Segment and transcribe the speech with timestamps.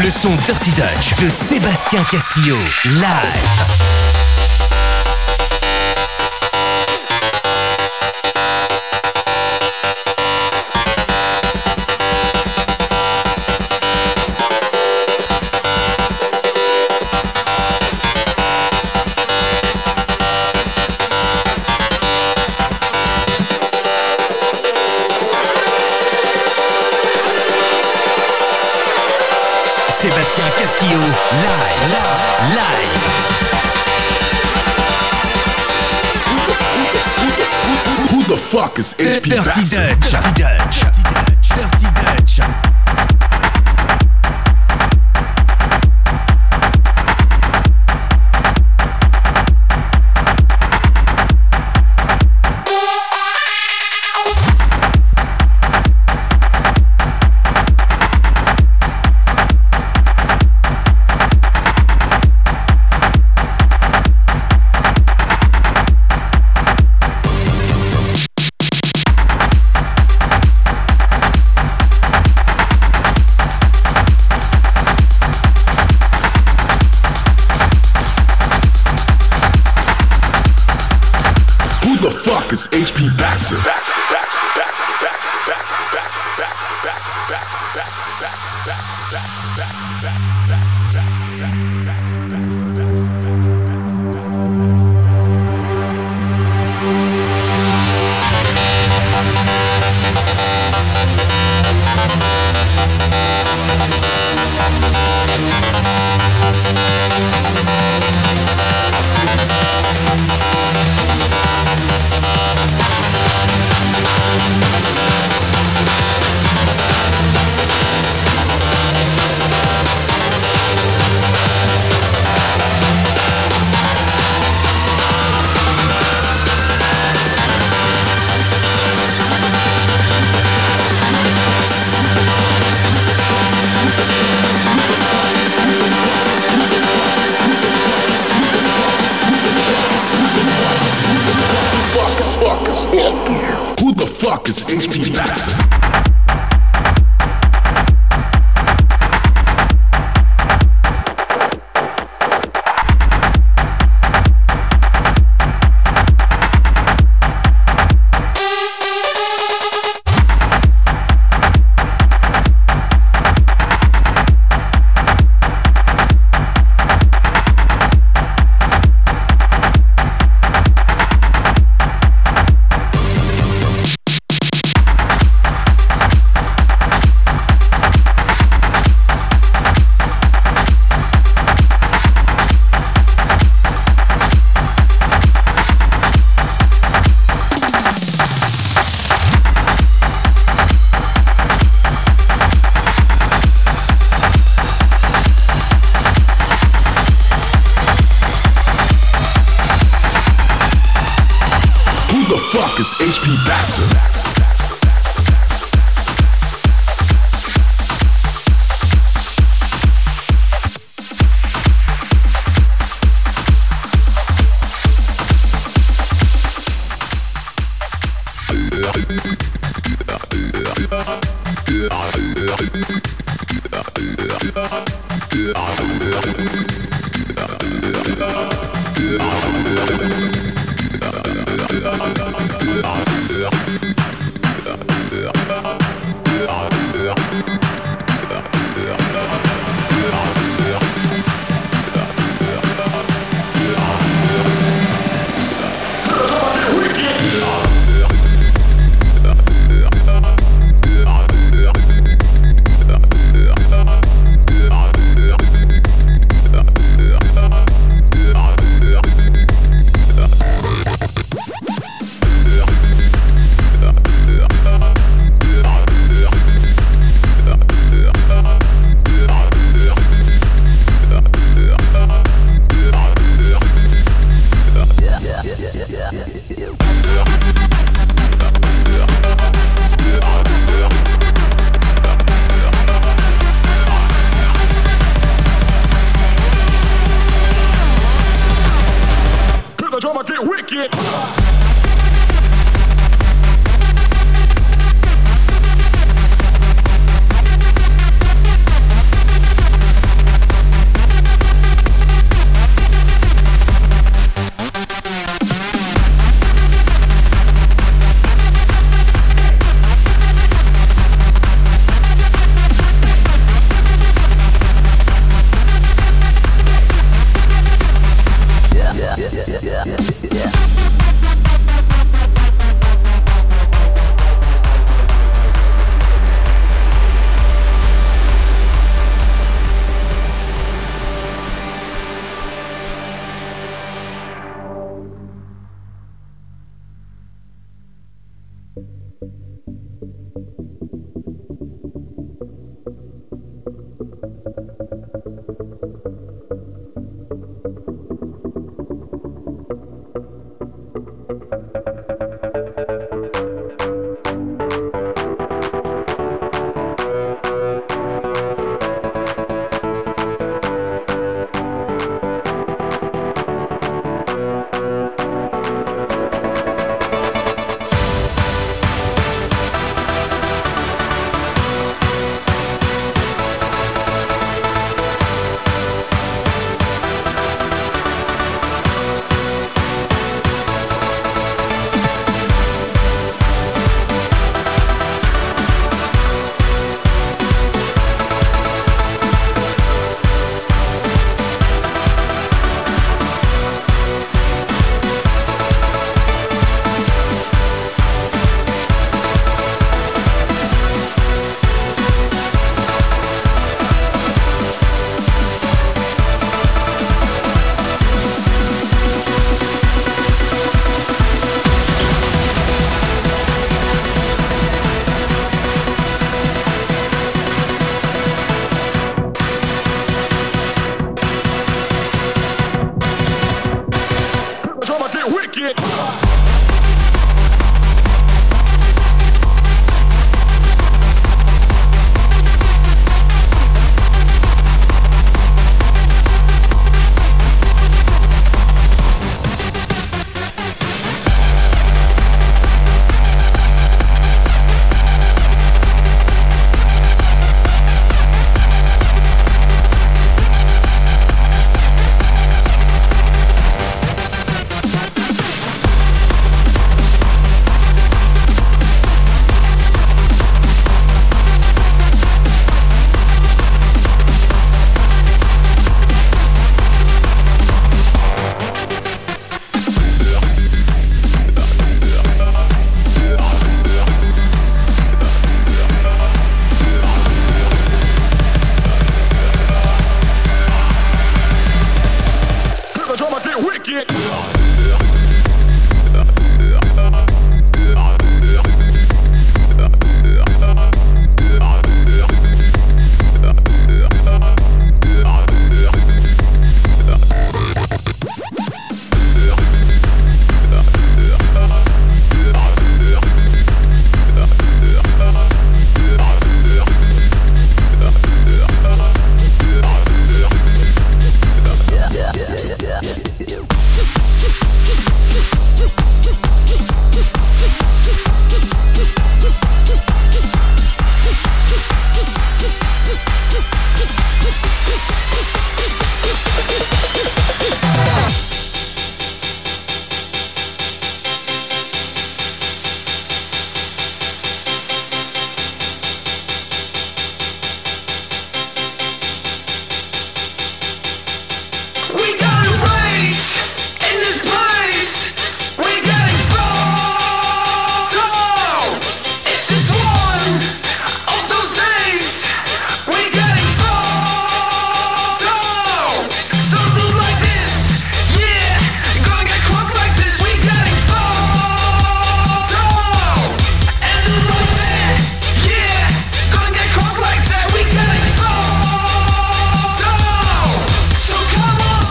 [0.00, 2.56] Le son Dirty Dutch de Sébastien Castillo.
[2.94, 4.01] Live.
[30.82, 30.90] Who
[38.24, 40.10] the fuck is HP Dirty Dutch?
[40.34, 40.91] Dutch.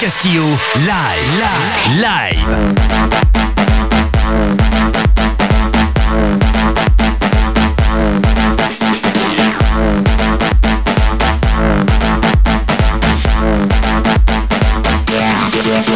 [0.00, 0.46] Castillo,
[0.86, 2.80] live, live, live.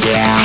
[0.05, 0.44] Yeah.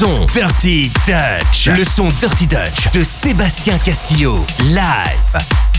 [0.00, 1.66] Son Dirty Dutch.
[1.76, 4.34] Le son Dirty Dutch de Sébastien Castillo.
[4.70, 5.69] Live.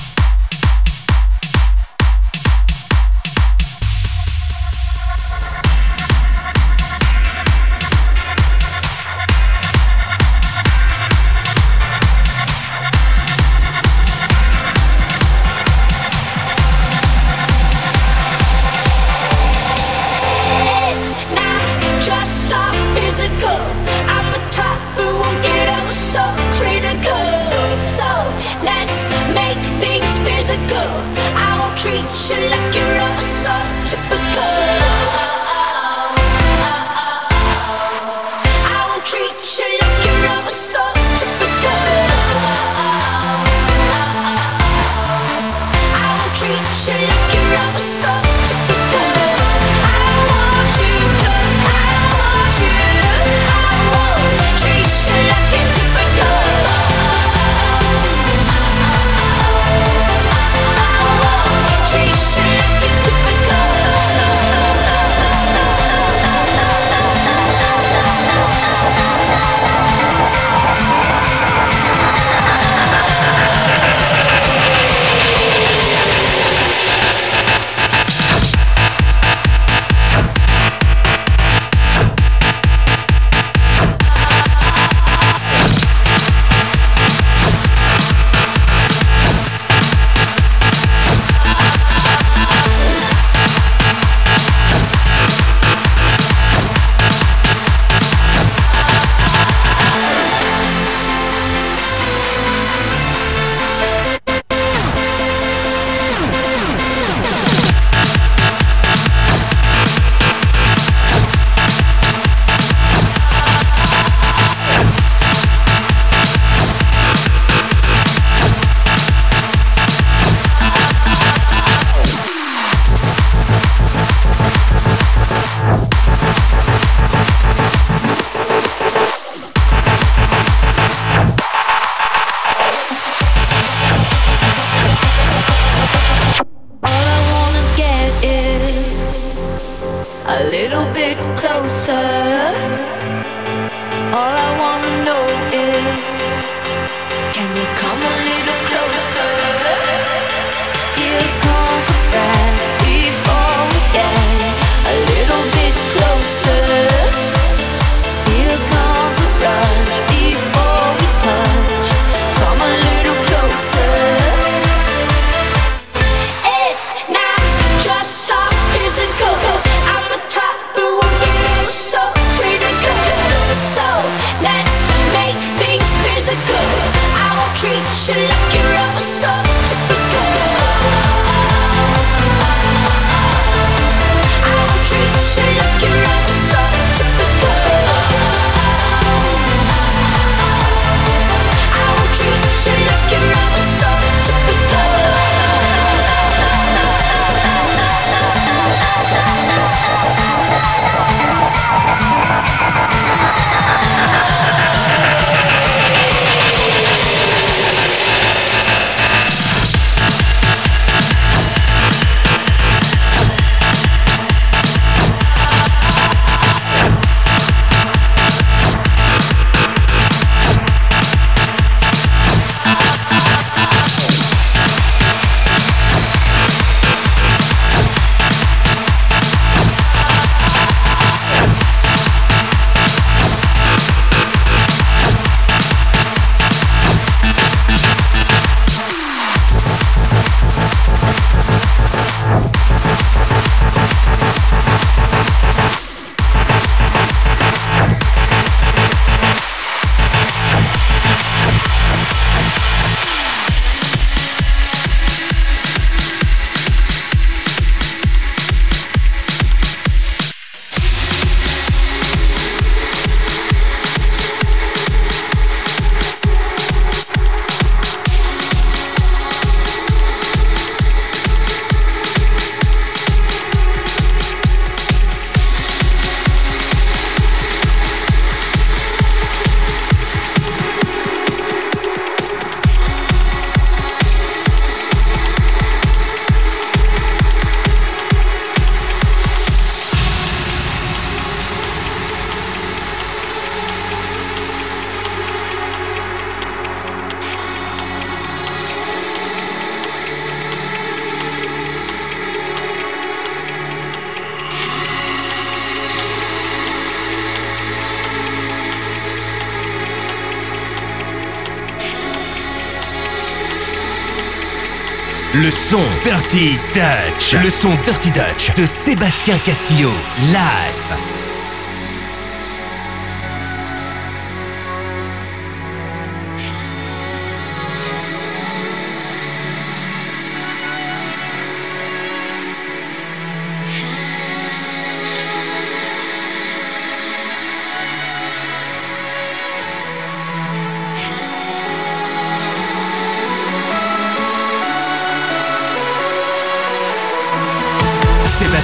[315.72, 317.34] Son Dirty Dutch.
[317.42, 319.90] Le son Dirty Dutch de Sébastien Castillo.
[320.20, 320.81] Live.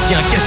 [0.08, 0.47] ancien cassette.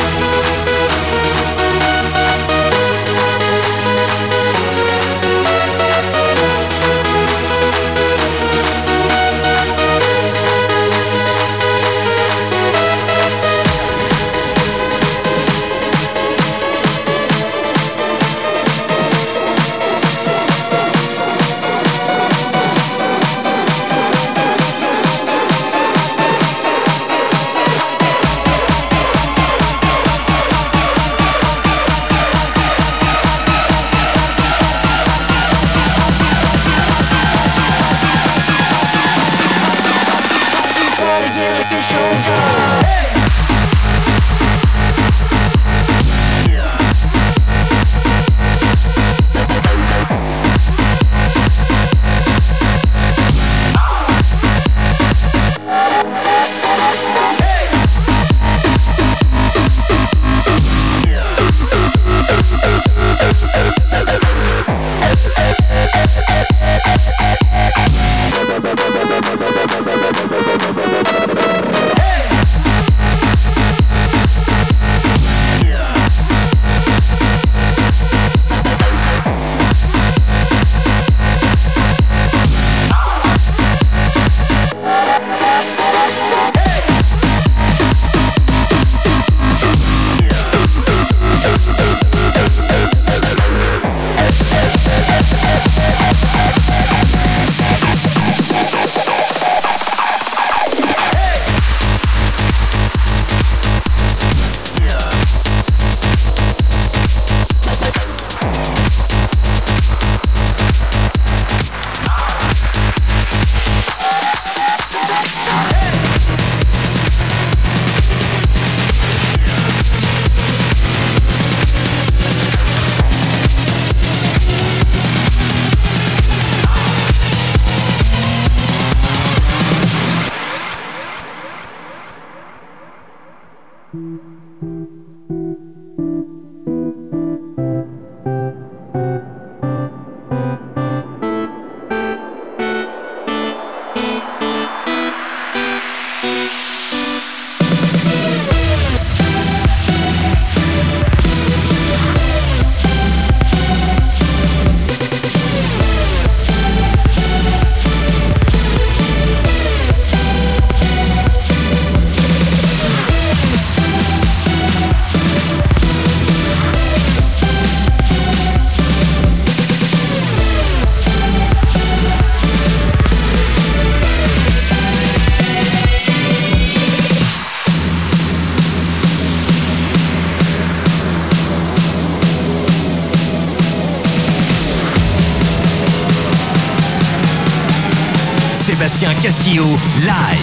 [189.31, 190.40] Castillo, live, live,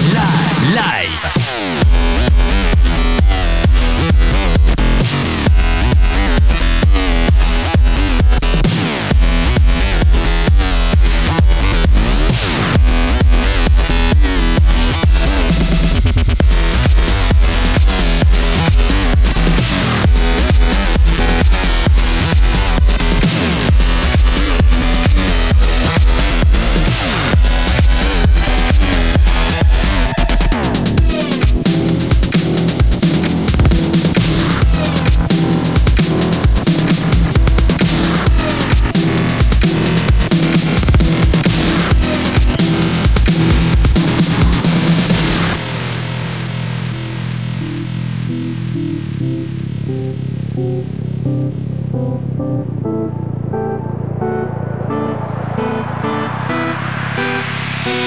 [48.38, 48.76] thank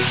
[0.06, 0.11] you.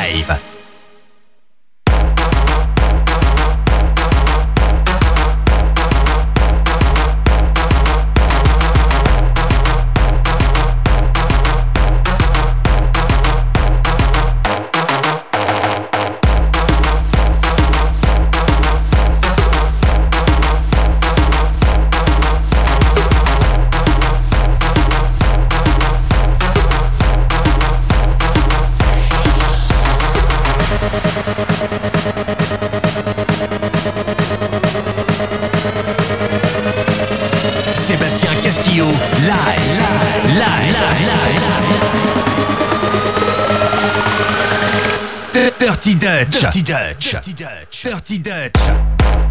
[45.81, 46.41] Dirty Dutch.
[46.41, 47.11] Dirty Dutch.
[47.11, 47.81] Dirty Dutch.
[47.81, 49.30] Dirty Dutch.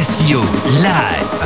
[0.00, 0.40] Castillo.
[0.80, 1.39] Live.